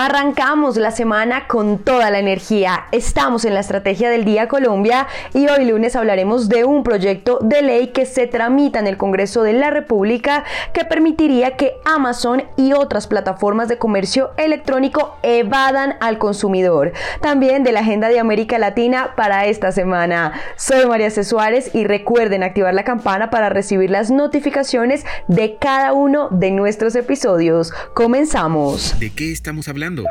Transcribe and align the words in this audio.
Arrancamos 0.00 0.76
la 0.76 0.92
semana 0.92 1.48
con 1.48 1.80
toda 1.80 2.08
la 2.12 2.20
energía. 2.20 2.84
Estamos 2.92 3.44
en 3.44 3.54
la 3.54 3.58
estrategia 3.58 4.08
del 4.10 4.24
Día 4.24 4.46
Colombia 4.46 5.08
y 5.34 5.48
hoy 5.48 5.64
lunes 5.64 5.96
hablaremos 5.96 6.48
de 6.48 6.64
un 6.64 6.84
proyecto 6.84 7.40
de 7.42 7.62
ley 7.62 7.88
que 7.88 8.06
se 8.06 8.28
tramita 8.28 8.78
en 8.78 8.86
el 8.86 8.96
Congreso 8.96 9.42
de 9.42 9.54
la 9.54 9.70
República 9.70 10.44
que 10.72 10.84
permitiría 10.84 11.56
que 11.56 11.72
Amazon 11.84 12.44
y 12.56 12.74
otras 12.74 13.08
plataformas 13.08 13.66
de 13.66 13.78
comercio 13.78 14.30
electrónico 14.36 15.16
evadan 15.24 15.96
al 15.98 16.18
consumidor. 16.18 16.92
También 17.20 17.64
de 17.64 17.72
la 17.72 17.80
agenda 17.80 18.08
de 18.08 18.20
América 18.20 18.56
Latina 18.56 19.16
para 19.16 19.46
esta 19.46 19.72
semana. 19.72 20.32
Soy 20.54 20.86
María 20.86 21.10
C. 21.10 21.24
Suárez 21.24 21.74
y 21.74 21.82
recuerden 21.82 22.44
activar 22.44 22.72
la 22.72 22.84
campana 22.84 23.30
para 23.30 23.48
recibir 23.48 23.90
las 23.90 24.12
notificaciones 24.12 25.04
de 25.26 25.56
cada 25.56 25.92
uno 25.92 26.28
de 26.30 26.52
nuestros 26.52 26.94
episodios. 26.94 27.72
Comenzamos. 27.94 28.94
¿De 29.00 29.10
qué 29.10 29.32
estamos 29.32 29.66
hablando? 29.66 29.87
acontecendo? 29.88 30.04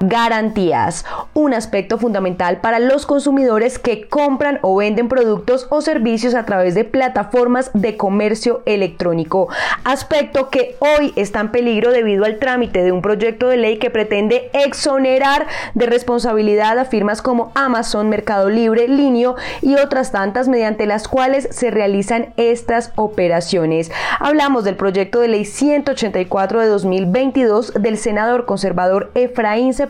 Garantías, 0.00 1.04
un 1.34 1.54
aspecto 1.54 1.98
fundamental 1.98 2.60
para 2.60 2.78
los 2.78 3.04
consumidores 3.04 3.80
que 3.80 4.08
compran 4.08 4.60
o 4.62 4.76
venden 4.76 5.08
productos 5.08 5.66
o 5.70 5.80
servicios 5.80 6.36
a 6.36 6.44
través 6.44 6.76
de 6.76 6.84
plataformas 6.84 7.72
de 7.74 7.96
comercio 7.96 8.62
electrónico, 8.64 9.48
aspecto 9.82 10.50
que 10.50 10.76
hoy 10.78 11.12
está 11.16 11.40
en 11.40 11.50
peligro 11.50 11.90
debido 11.90 12.24
al 12.24 12.38
trámite 12.38 12.84
de 12.84 12.92
un 12.92 13.02
proyecto 13.02 13.48
de 13.48 13.56
ley 13.56 13.78
que 13.78 13.90
pretende 13.90 14.50
exonerar 14.52 15.48
de 15.74 15.86
responsabilidad 15.86 16.78
a 16.78 16.84
firmas 16.84 17.20
como 17.20 17.50
Amazon, 17.56 18.08
Mercado 18.08 18.50
Libre, 18.50 18.86
Linio 18.86 19.34
y 19.62 19.74
otras 19.76 20.12
tantas 20.12 20.46
mediante 20.46 20.86
las 20.86 21.08
cuales 21.08 21.48
se 21.50 21.72
realizan 21.72 22.34
estas 22.36 22.92
operaciones. 22.94 23.90
Hablamos 24.20 24.62
del 24.62 24.76
proyecto 24.76 25.18
de 25.18 25.28
ley 25.28 25.44
184 25.44 26.60
de 26.60 26.66
2022 26.68 27.72
del 27.74 27.98
senador 27.98 28.44
conservador 28.44 29.10
Efraín 29.14 29.74
Cepeda, 29.74 29.87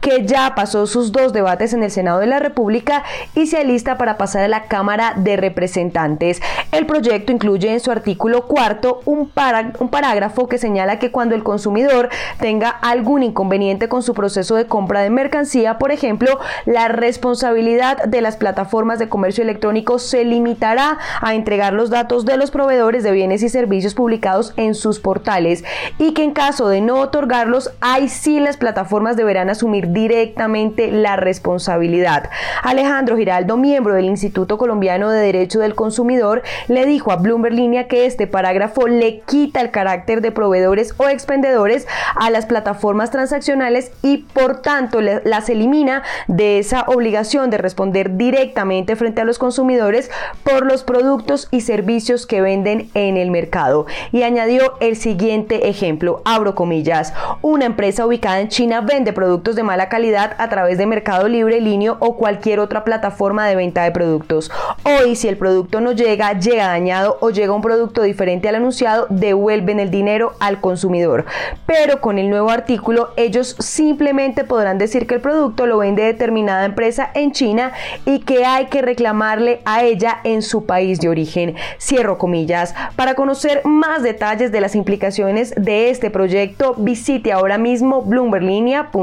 que 0.00 0.26
ya 0.26 0.54
pasó 0.54 0.86
sus 0.86 1.12
dos 1.12 1.32
debates 1.32 1.72
en 1.72 1.82
el 1.82 1.90
Senado 1.90 2.20
de 2.20 2.26
la 2.26 2.38
República 2.38 3.02
y 3.34 3.46
se 3.46 3.58
alista 3.58 3.98
para 3.98 4.18
pasar 4.18 4.44
a 4.44 4.48
la 4.48 4.64
Cámara 4.64 5.14
de 5.16 5.36
Representantes. 5.36 6.40
El 6.72 6.86
proyecto 6.86 7.32
incluye 7.32 7.72
en 7.72 7.80
su 7.80 7.90
artículo 7.90 8.46
cuarto 8.46 9.00
un, 9.04 9.30
un 9.78 9.88
parágrafo 9.88 10.48
que 10.48 10.58
señala 10.58 10.98
que 10.98 11.10
cuando 11.10 11.34
el 11.34 11.42
consumidor 11.42 12.08
tenga 12.38 12.68
algún 12.68 13.22
inconveniente 13.22 13.88
con 13.88 14.02
su 14.02 14.14
proceso 14.14 14.56
de 14.56 14.66
compra 14.66 15.00
de 15.00 15.10
mercancía, 15.10 15.78
por 15.78 15.92
ejemplo, 15.92 16.38
la 16.66 16.88
responsabilidad 16.88 18.04
de 18.04 18.20
las 18.20 18.36
plataformas 18.36 18.98
de 18.98 19.08
comercio 19.08 19.42
electrónico 19.42 19.98
se 19.98 20.24
limitará 20.24 20.98
a 21.20 21.34
entregar 21.34 21.72
los 21.72 21.90
datos 21.90 22.24
de 22.24 22.36
los 22.36 22.50
proveedores 22.50 23.02
de 23.02 23.12
bienes 23.12 23.42
y 23.42 23.48
servicios 23.48 23.94
publicados 23.94 24.52
en 24.56 24.74
sus 24.74 25.00
portales 25.00 25.64
y 25.98 26.12
que 26.12 26.24
en 26.24 26.32
caso 26.32 26.68
de 26.68 26.80
no 26.80 27.00
otorgarlos, 27.00 27.70
ahí 27.80 28.08
sí 28.08 28.40
las 28.40 28.56
plataformas 28.56 29.16
deberán 29.20 29.50
asumir 29.50 29.92
directamente 29.92 30.90
la 30.90 31.16
responsabilidad. 31.16 32.30
Alejandro 32.62 33.16
Giraldo, 33.16 33.58
miembro 33.58 33.94
del 33.94 34.06
Instituto 34.06 34.56
Colombiano 34.56 35.10
de 35.10 35.20
Derecho 35.20 35.60
del 35.60 35.74
Consumidor, 35.74 36.42
le 36.68 36.86
dijo 36.86 37.12
a 37.12 37.16
Bloomberg 37.16 37.54
Línea 37.54 37.86
que 37.86 38.06
este 38.06 38.26
parágrafo 38.26 38.88
le 38.88 39.20
quita 39.20 39.60
el 39.60 39.70
carácter 39.70 40.22
de 40.22 40.32
proveedores 40.32 40.94
o 40.96 41.08
expendedores 41.08 41.86
a 42.16 42.30
las 42.30 42.46
plataformas 42.46 43.10
transaccionales 43.10 43.92
y 44.02 44.18
por 44.18 44.62
tanto 44.62 45.00
las 45.00 45.50
elimina 45.50 46.02
de 46.26 46.58
esa 46.58 46.84
obligación 46.86 47.50
de 47.50 47.58
responder 47.58 48.16
directamente 48.16 48.96
frente 48.96 49.20
a 49.20 49.24
los 49.24 49.38
consumidores 49.38 50.10
por 50.44 50.64
los 50.64 50.82
productos 50.82 51.48
y 51.50 51.60
servicios 51.60 52.26
que 52.26 52.40
venden 52.40 52.88
en 52.94 53.16
el 53.18 53.30
mercado. 53.30 53.86
Y 54.12 54.22
añadió 54.22 54.74
el 54.80 54.96
siguiente 54.96 55.68
ejemplo, 55.68 56.22
abro 56.24 56.54
comillas, 56.54 57.12
una 57.42 57.66
empresa 57.66 58.06
ubicada 58.06 58.40
en 58.40 58.48
China 58.48 58.80
vende 58.80 59.09
productos 59.12 59.56
de 59.56 59.62
mala 59.62 59.88
calidad 59.88 60.34
a 60.38 60.48
través 60.48 60.78
de 60.78 60.86
Mercado 60.86 61.28
Libre, 61.28 61.60
Linio 61.60 61.96
o 62.00 62.16
cualquier 62.16 62.60
otra 62.60 62.84
plataforma 62.84 63.46
de 63.46 63.56
venta 63.56 63.82
de 63.82 63.90
productos. 63.90 64.50
Hoy, 64.84 65.16
si 65.16 65.28
el 65.28 65.36
producto 65.36 65.80
no 65.80 65.92
llega, 65.92 66.32
llega 66.38 66.68
dañado 66.68 67.18
o 67.20 67.30
llega 67.30 67.52
un 67.52 67.62
producto 67.62 68.02
diferente 68.02 68.48
al 68.48 68.56
anunciado, 68.56 69.06
devuelven 69.10 69.80
el 69.80 69.90
dinero 69.90 70.32
al 70.40 70.60
consumidor. 70.60 71.24
Pero 71.66 72.00
con 72.00 72.18
el 72.18 72.30
nuevo 72.30 72.50
artículo, 72.50 73.10
ellos 73.16 73.56
simplemente 73.58 74.44
podrán 74.44 74.78
decir 74.78 75.06
que 75.06 75.16
el 75.16 75.20
producto 75.20 75.66
lo 75.66 75.78
vende 75.78 76.02
determinada 76.02 76.64
empresa 76.64 77.10
en 77.14 77.32
China 77.32 77.72
y 78.04 78.20
que 78.20 78.44
hay 78.44 78.66
que 78.66 78.82
reclamarle 78.82 79.60
a 79.64 79.82
ella 79.82 80.18
en 80.24 80.42
su 80.42 80.66
país 80.66 81.00
de 81.00 81.08
origen. 81.08 81.56
Cierro 81.78 82.18
comillas. 82.18 82.74
Para 82.96 83.14
conocer 83.14 83.62
más 83.64 84.02
detalles 84.02 84.52
de 84.52 84.60
las 84.60 84.74
implicaciones 84.74 85.54
de 85.56 85.90
este 85.90 86.10
proyecto, 86.10 86.74
visite 86.76 87.32
ahora 87.32 87.58
mismo 87.58 88.02
bloomberlinia.com. 88.02 88.99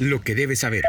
Lo 0.00 0.20
que 0.22 0.34
debes 0.34 0.60
saber. 0.60 0.82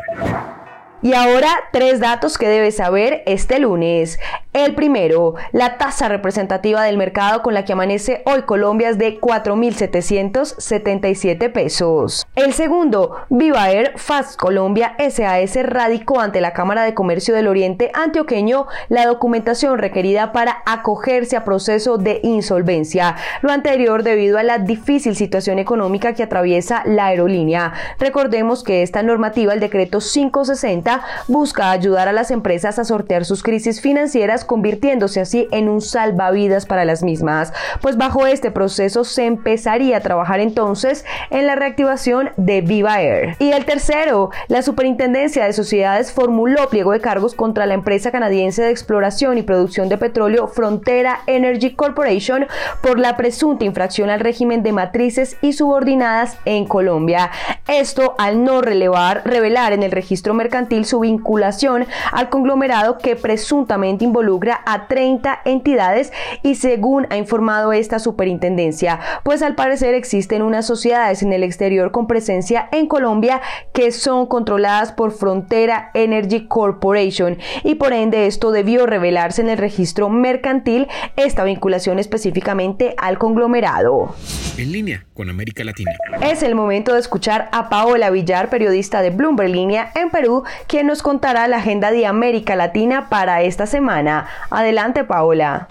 Y 1.03 1.13
ahora 1.15 1.49
tres 1.73 1.99
datos 1.99 2.37
que 2.37 2.47
debes 2.47 2.77
saber 2.77 3.23
este 3.25 3.59
lunes. 3.59 4.21
El 4.53 4.73
primero, 4.73 5.33
la 5.51 5.77
tasa 5.77 6.07
representativa 6.07 6.81
del 6.83 6.97
mercado 6.97 7.41
con 7.41 7.53
la 7.53 7.65
que 7.65 7.73
amanece 7.73 8.21
hoy 8.25 8.43
Colombia 8.43 8.87
es 8.89 8.97
de 8.97 9.19
4.777 9.19 11.51
pesos. 11.51 12.25
El 12.35 12.53
segundo, 12.53 13.17
Viva 13.29 13.69
Air 13.69 13.91
Fast 13.97 14.39
Colombia 14.39 14.95
SAS 15.09 15.57
radicó 15.63 16.21
ante 16.21 16.39
la 16.39 16.53
Cámara 16.53 16.83
de 16.83 16.93
Comercio 16.93 17.35
del 17.35 17.47
Oriente 17.47 17.91
Antioqueño 17.93 18.67
la 18.87 19.05
documentación 19.05 19.79
requerida 19.79 20.31
para 20.31 20.63
acogerse 20.65 21.35
a 21.35 21.43
proceso 21.43 21.97
de 21.97 22.21
insolvencia. 22.23 23.17
Lo 23.41 23.51
anterior 23.51 24.03
debido 24.03 24.37
a 24.37 24.43
la 24.43 24.59
difícil 24.59 25.17
situación 25.17 25.59
económica 25.59 26.13
que 26.13 26.23
atraviesa 26.23 26.83
la 26.85 27.07
aerolínea. 27.07 27.73
Recordemos 27.99 28.63
que 28.63 28.83
esta 28.83 29.03
normativa, 29.03 29.51
el 29.51 29.59
decreto 29.59 29.99
560, 29.99 30.92
busca 31.27 31.71
ayudar 31.71 32.07
a 32.07 32.13
las 32.13 32.31
empresas 32.31 32.79
a 32.79 32.83
sortear 32.83 33.25
sus 33.25 33.43
crisis 33.43 33.81
financieras, 33.81 34.45
convirtiéndose 34.45 35.21
así 35.21 35.47
en 35.51 35.69
un 35.69 35.81
salvavidas 35.81 36.65
para 36.65 36.85
las 36.85 37.03
mismas. 37.03 37.53
Pues 37.81 37.97
bajo 37.97 38.25
este 38.27 38.51
proceso 38.51 39.03
se 39.03 39.25
empezaría 39.25 39.97
a 39.97 40.01
trabajar 40.01 40.39
entonces 40.39 41.05
en 41.29 41.47
la 41.47 41.55
reactivación 41.55 42.31
de 42.37 42.61
Viva 42.61 43.01
Air. 43.01 43.35
Y 43.39 43.51
el 43.51 43.65
tercero, 43.65 44.31
la 44.47 44.61
Superintendencia 44.61 45.45
de 45.45 45.53
Sociedades 45.53 46.11
formuló 46.11 46.69
pliego 46.69 46.91
de 46.91 47.01
cargos 47.01 47.33
contra 47.35 47.65
la 47.65 47.73
empresa 47.73 48.11
canadiense 48.11 48.63
de 48.63 48.71
exploración 48.71 49.37
y 49.37 49.43
producción 49.43 49.89
de 49.89 49.97
petróleo 49.97 50.47
Frontera 50.47 51.19
Energy 51.27 51.73
Corporation 51.73 52.47
por 52.81 52.99
la 52.99 53.17
presunta 53.17 53.65
infracción 53.65 54.09
al 54.09 54.19
régimen 54.19 54.63
de 54.63 54.71
matrices 54.71 55.37
y 55.41 55.53
subordinadas 55.53 56.37
en 56.45 56.65
Colombia. 56.65 57.31
Esto 57.67 58.15
al 58.17 58.43
no 58.43 58.61
relevar, 58.61 59.21
revelar 59.25 59.73
en 59.73 59.83
el 59.83 59.91
registro 59.91 60.33
mercantil 60.33 60.82
su 60.85 60.99
vinculación 60.99 61.85
al 62.11 62.29
conglomerado 62.29 62.97
que 62.97 63.15
presuntamente 63.15 64.05
involucra 64.05 64.61
a 64.65 64.87
30 64.87 65.41
entidades 65.45 66.11
y 66.41 66.55
según 66.55 67.07
ha 67.09 67.17
informado 67.17 67.73
esta 67.73 67.99
superintendencia, 67.99 68.99
pues 69.23 69.41
al 69.41 69.55
parecer 69.55 69.93
existen 69.93 70.41
unas 70.41 70.65
sociedades 70.65 71.23
en 71.23 71.33
el 71.33 71.43
exterior 71.43 71.91
con 71.91 72.07
presencia 72.07 72.69
en 72.71 72.87
Colombia 72.87 73.41
que 73.73 73.91
son 73.91 74.27
controladas 74.27 74.91
por 74.91 75.11
Frontera 75.11 75.91
Energy 75.93 76.47
Corporation 76.47 77.37
y 77.63 77.75
por 77.75 77.93
ende 77.93 78.27
esto 78.27 78.51
debió 78.51 78.85
revelarse 78.85 79.41
en 79.41 79.49
el 79.49 79.57
registro 79.57 80.09
mercantil 80.09 80.87
esta 81.15 81.43
vinculación 81.43 81.99
específicamente 81.99 82.95
al 82.97 83.17
conglomerado. 83.17 84.15
En 84.57 84.71
línea 84.71 85.05
con 85.13 85.29
América 85.29 85.63
Latina. 85.63 85.91
Es 86.21 86.43
el 86.43 86.55
momento 86.55 86.93
de 86.93 86.99
escuchar 86.99 87.49
a 87.51 87.69
Paola 87.69 88.09
Villar, 88.09 88.49
periodista 88.49 89.01
de 89.01 89.09
Bloomberg 89.09 89.49
Línea 89.49 89.91
en 89.95 90.09
Perú, 90.09 90.43
quien 90.67 90.87
nos 90.87 91.01
contará 91.01 91.47
la 91.47 91.57
agenda 91.57 91.91
de 91.91 92.05
América 92.05 92.55
Latina 92.55 93.09
para 93.09 93.41
esta 93.41 93.65
semana. 93.65 94.27
Adelante, 94.49 95.03
Paola. 95.03 95.67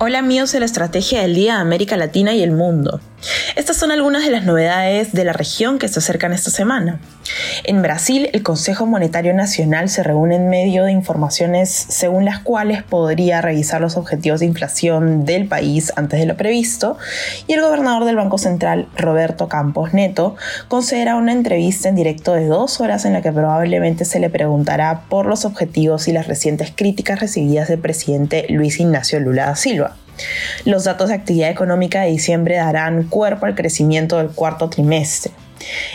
Hola 0.00 0.20
amigos 0.20 0.52
de 0.52 0.60
la 0.60 0.66
Estrategia 0.66 1.22
del 1.22 1.34
Día 1.34 1.54
de 1.56 1.60
América 1.60 1.96
Latina 1.96 2.32
y 2.32 2.42
el 2.42 2.52
Mundo. 2.52 3.00
Estas 3.56 3.76
son 3.76 3.90
algunas 3.90 4.24
de 4.24 4.30
las 4.30 4.44
novedades 4.44 5.12
de 5.12 5.24
la 5.24 5.32
región 5.32 5.78
que 5.78 5.88
se 5.88 5.98
acercan 5.98 6.32
esta 6.32 6.50
semana. 6.50 7.00
En 7.64 7.82
Brasil, 7.82 8.30
el 8.32 8.42
Consejo 8.42 8.86
Monetario 8.86 9.34
Nacional 9.34 9.88
se 9.88 10.02
reúne 10.02 10.36
en 10.36 10.48
medio 10.48 10.84
de 10.84 10.92
informaciones 10.92 11.70
según 11.70 12.24
las 12.24 12.38
cuales 12.38 12.82
podría 12.82 13.40
revisar 13.40 13.80
los 13.80 13.96
objetivos 13.96 14.40
de 14.40 14.46
inflación 14.46 15.24
del 15.24 15.48
país 15.48 15.92
antes 15.96 16.20
de 16.20 16.26
lo 16.26 16.36
previsto, 16.36 16.96
y 17.46 17.54
el 17.54 17.60
gobernador 17.60 18.04
del 18.04 18.16
Banco 18.16 18.38
Central, 18.38 18.88
Roberto 18.96 19.48
Campos 19.48 19.92
Neto, 19.92 20.36
concederá 20.68 21.16
una 21.16 21.32
entrevista 21.32 21.88
en 21.88 21.96
directo 21.96 22.34
de 22.34 22.46
dos 22.46 22.80
horas 22.80 23.04
en 23.04 23.12
la 23.12 23.22
que 23.22 23.32
probablemente 23.32 24.04
se 24.04 24.20
le 24.20 24.30
preguntará 24.30 25.02
por 25.08 25.26
los 25.26 25.44
objetivos 25.44 26.08
y 26.08 26.12
las 26.12 26.28
recientes 26.28 26.72
críticas 26.74 27.20
recibidas 27.20 27.68
del 27.68 27.80
presidente 27.80 28.46
Luis 28.48 28.80
Ignacio 28.80 29.20
Lula 29.20 29.46
da 29.46 29.56
Silva. 29.56 29.96
Los 30.64 30.84
datos 30.84 31.08
de 31.08 31.14
actividad 31.14 31.50
económica 31.50 32.02
de 32.02 32.10
diciembre 32.10 32.56
darán 32.56 33.04
cuerpo 33.04 33.46
al 33.46 33.54
crecimiento 33.54 34.18
del 34.18 34.28
cuarto 34.28 34.68
trimestre. 34.68 35.32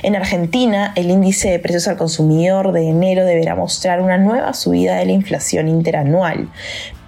En 0.01 0.15
Argentina, 0.15 0.91
el 0.95 1.09
índice 1.09 1.49
de 1.49 1.59
precios 1.59 1.87
al 1.87 1.97
consumidor 1.97 2.71
de 2.71 2.89
enero 2.89 3.25
deberá 3.25 3.55
mostrar 3.55 4.01
una 4.01 4.17
nueva 4.17 4.53
subida 4.53 4.95
de 4.95 5.05
la 5.05 5.13
inflación 5.13 5.67
interanual, 5.67 6.49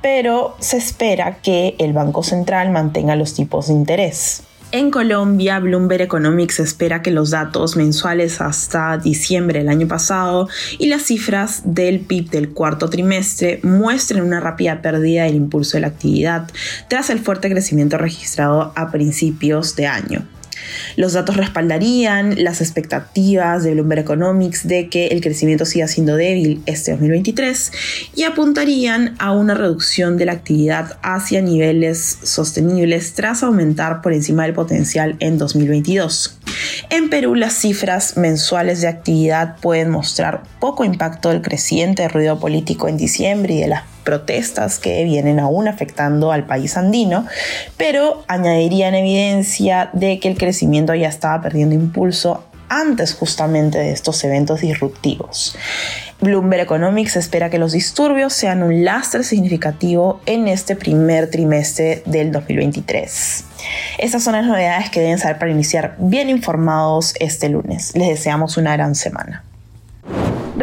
pero 0.01 0.55
se 0.59 0.77
espera 0.77 1.37
que 1.41 1.75
el 1.79 1.93
Banco 1.93 2.23
Central 2.23 2.69
mantenga 2.69 3.15
los 3.15 3.33
tipos 3.33 3.67
de 3.67 3.73
interés. 3.73 4.43
En 4.75 4.91
Colombia, 4.91 5.57
Bloomberg 5.61 6.01
Economics 6.01 6.59
espera 6.59 7.01
que 7.01 7.09
los 7.09 7.29
datos 7.29 7.77
mensuales 7.77 8.41
hasta 8.41 8.97
diciembre 8.97 9.59
del 9.59 9.69
año 9.69 9.87
pasado 9.87 10.49
y 10.77 10.87
las 10.87 11.03
cifras 11.03 11.61
del 11.63 12.01
PIB 12.01 12.29
del 12.29 12.49
cuarto 12.49 12.89
trimestre 12.89 13.61
muestren 13.63 14.21
una 14.21 14.41
rápida 14.41 14.81
pérdida 14.81 15.23
del 15.23 15.35
impulso 15.35 15.77
de 15.77 15.81
la 15.81 15.87
actividad 15.87 16.51
tras 16.89 17.09
el 17.09 17.19
fuerte 17.19 17.49
crecimiento 17.49 17.97
registrado 17.97 18.73
a 18.75 18.91
principios 18.91 19.77
de 19.77 19.87
año. 19.87 20.27
Los 20.95 21.13
datos 21.13 21.37
respaldarían 21.37 22.43
las 22.43 22.61
expectativas 22.61 23.63
de 23.63 23.73
Bloomberg 23.73 24.01
Economics 24.01 24.67
de 24.67 24.89
que 24.89 25.07
el 25.07 25.21
crecimiento 25.21 25.65
siga 25.65 25.87
siendo 25.87 26.15
débil 26.15 26.61
este 26.65 26.91
2023 26.91 27.71
y 28.15 28.23
apuntarían 28.23 29.15
a 29.19 29.31
una 29.31 29.53
reducción 29.53 30.17
de 30.17 30.25
la 30.25 30.33
actividad 30.33 30.97
hacia 31.01 31.41
niveles 31.41 32.19
sostenibles 32.23 33.13
tras 33.13 33.43
aumentar 33.43 34.01
por 34.01 34.13
encima 34.13 34.43
del 34.43 34.53
potencial 34.53 35.15
en 35.19 35.37
2022. 35.37 36.37
En 36.89 37.09
Perú 37.09 37.35
las 37.35 37.53
cifras 37.53 38.17
mensuales 38.17 38.81
de 38.81 38.87
actividad 38.87 39.57
pueden 39.61 39.89
mostrar 39.89 40.43
poco 40.59 40.83
impacto 40.83 41.29
del 41.29 41.41
creciente 41.41 42.07
ruido 42.07 42.39
político 42.39 42.87
en 42.87 42.97
diciembre 42.97 43.53
y 43.53 43.61
de 43.61 43.67
las 43.67 43.83
protestas 44.03 44.79
que 44.79 45.03
vienen 45.03 45.39
aún 45.39 45.67
afectando 45.67 46.31
al 46.31 46.45
país 46.45 46.77
andino, 46.77 47.25
pero 47.75 48.23
añadirían 48.27 48.95
evidencia 48.95 49.89
de 49.93 50.19
que 50.19 50.27
el 50.27 50.37
crecimiento 50.37 50.93
ya 50.95 51.09
estaba 51.09 51.41
perdiendo 51.41 51.75
impulso 51.75 52.45
antes 52.69 53.13
justamente 53.13 53.77
de 53.77 53.91
estos 53.91 54.23
eventos 54.23 54.61
disruptivos. 54.61 55.57
Bloomberg 56.21 56.61
Economics 56.61 57.17
espera 57.17 57.49
que 57.49 57.59
los 57.59 57.73
disturbios 57.73 58.33
sean 58.33 58.63
un 58.63 58.83
lastre 58.85 59.23
significativo 59.23 60.21
en 60.25 60.47
este 60.47 60.75
primer 60.75 61.29
trimestre 61.29 62.03
del 62.05 62.31
2023. 62.31 63.43
Estas 63.97 64.23
son 64.23 64.33
las 64.33 64.45
novedades 64.45 64.89
que 64.89 65.01
deben 65.01 65.19
saber 65.19 65.39
para 65.39 65.51
iniciar 65.51 65.95
bien 65.99 66.29
informados 66.29 67.13
este 67.19 67.49
lunes. 67.49 67.91
Les 67.95 68.09
deseamos 68.09 68.57
una 68.57 68.73
gran 68.73 68.95
semana. 68.95 69.43